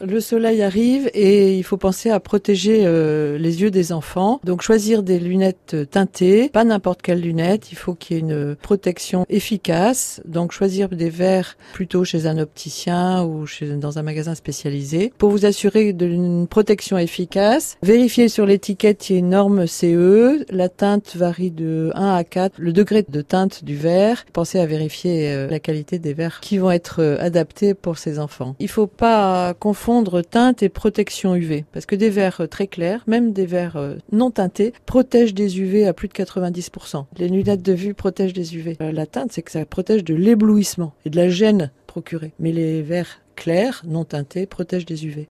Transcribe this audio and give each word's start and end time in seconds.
Le 0.00 0.20
soleil 0.20 0.62
arrive 0.62 1.10
et 1.14 1.56
il 1.56 1.64
faut 1.64 1.78
penser 1.78 2.10
à 2.10 2.20
protéger 2.20 2.82
euh, 2.84 3.38
les 3.38 3.62
yeux 3.62 3.70
des 3.70 3.92
enfants. 3.92 4.40
Donc 4.44 4.60
choisir 4.60 5.02
des 5.02 5.18
lunettes 5.18 5.76
teintées, 5.90 6.50
pas 6.50 6.64
n'importe 6.64 7.00
quelle 7.00 7.20
lunette. 7.20 7.72
Il 7.72 7.76
faut 7.76 7.94
qu'il 7.94 8.16
y 8.16 8.18
ait 8.18 8.22
une 8.22 8.56
protection 8.56 9.24
efficace. 9.30 10.20
Donc 10.26 10.52
choisir 10.52 10.90
des 10.90 11.08
verres 11.08 11.56
plutôt 11.72 12.04
chez 12.04 12.26
un 12.26 12.38
opticien 12.38 13.24
ou 13.24 13.46
dans 13.80 13.98
un 13.98 14.02
magasin 14.02 14.34
spécialisé 14.34 15.12
pour 15.16 15.30
vous 15.30 15.46
assurer 15.46 15.92
d'une 15.92 16.46
protection 16.46 16.98
efficace. 16.98 17.78
Vérifiez 17.82 18.28
sur 18.28 18.44
l'étiquette, 18.44 19.08
il 19.08 19.12
y 19.14 19.16
a 19.16 19.18
une 19.20 19.30
norme 19.30 19.66
CE. 19.66 20.44
La 20.50 20.68
teinte 20.68 21.16
varie 21.16 21.50
de 21.50 21.90
1 21.94 22.14
à 22.14 22.24
4. 22.24 22.56
Le 22.58 22.72
degré 22.72 23.04
de 23.08 23.20
teinte 23.22 23.64
du 23.64 23.76
verre. 23.76 24.24
Pensez 24.32 24.58
à 24.58 24.66
vérifier 24.66 25.32
euh, 25.32 25.48
la 25.48 25.60
qualité 25.60 25.98
des 25.98 26.12
verres 26.12 26.40
qui 26.40 26.58
vont 26.58 26.70
être 26.70 27.00
euh, 27.00 27.16
adaptés 27.18 27.72
pour 27.72 27.96
ces 27.96 28.18
enfants. 28.18 28.56
Il 28.58 28.68
faut 28.68 28.86
pas 28.86 29.54
confondre 29.54 29.85
teinte 30.30 30.62
et 30.62 30.68
protection 30.68 31.34
UV 31.34 31.64
parce 31.72 31.86
que 31.86 31.94
des 31.94 32.10
verres 32.10 32.40
euh, 32.40 32.46
très 32.46 32.66
clairs, 32.66 33.04
même 33.06 33.32
des 33.32 33.46
verres 33.46 33.96
non 34.12 34.30
teintés, 34.30 34.72
protègent 34.84 35.34
des 35.34 35.60
UV 35.60 35.86
à 35.86 35.92
plus 35.92 36.08
de 36.08 36.12
90%. 36.12 37.04
Les 37.18 37.28
lunettes 37.28 37.62
de 37.62 37.72
vue 37.72 37.94
protègent 37.94 38.32
des 38.32 38.56
UV. 38.56 38.76
La 38.80 39.06
teinte, 39.06 39.32
c'est 39.32 39.42
que 39.42 39.50
ça 39.50 39.64
protège 39.64 40.04
de 40.04 40.14
l'éblouissement 40.14 40.92
et 41.04 41.10
de 41.10 41.16
la 41.16 41.28
gêne 41.28 41.70
procurée. 41.86 42.32
Mais 42.38 42.52
les 42.52 42.82
verres 42.82 43.20
clairs, 43.36 43.82
non 43.86 44.04
teintés, 44.04 44.46
protègent 44.46 44.86
des 44.86 45.06
UV. 45.06 45.24